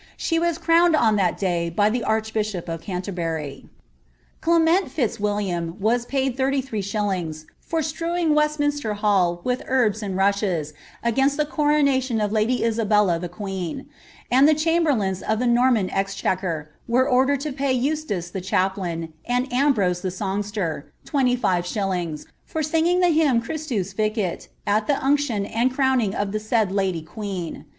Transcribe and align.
"'She 0.17 0.39
was 0.39 0.57
crowned 0.57 0.95
on 0.95 1.15
tliat 1.17 1.37
day 1.37 1.69
by 1.69 1.91
the 1.91 2.03
archbishop 2.03 2.67
of 2.67 2.81
Ganterbury. 2.81 3.65
Clement 4.41 4.89
Fitz 4.89 5.19
William 5.19 5.79
was 5.79 6.07
paid 6.07 6.35
thirty 6.35 6.59
three 6.59 6.81
shillings, 6.81 7.45
for 7.59 7.83
strewing 7.83 8.33
Westminster 8.33 8.95
Hall 8.95 9.41
with 9.43 9.61
herbs 9.67 10.01
and 10.01 10.17
rushes, 10.17 10.73
against 11.03 11.37
the 11.37 11.45
coronation 11.45 12.19
of 12.19 12.31
lady 12.31 12.65
Isabella 12.65 13.19
the 13.19 13.29
queen; 13.29 13.89
and 14.31 14.47
the 14.47 14.55
chamberlains 14.55 15.21
of 15.21 15.37
the 15.37 15.45
Norman 15.45 15.89
excliet^uer 15.89 16.65
^ere 16.89 17.07
ordered 17.11 17.41
to 17.41 17.51
pay 17.53 17.71
Eustace 17.71 18.31
the 18.31 18.41
chaplain, 18.41 19.13
and 19.27 19.53
Ambrose 19.53 20.01
the 20.01 20.09
songster, 20.09 20.91
twenty 21.05 21.37
6ve 21.37 21.63
shillings, 21.63 22.25
for 22.43 22.63
singing 22.63 23.01
the 23.01 23.09
hymn 23.09 23.39
Christus 23.39 23.93
rici/, 23.93 24.47
at 24.65 24.87
the 24.87 24.97
unction 24.97 25.43
«nd 25.43 25.75
crowning 25.75 26.15
of 26.15 26.31
the 26.31 26.39
said 26.39 26.71
lady 26.71 27.03
queen. 27.03 27.65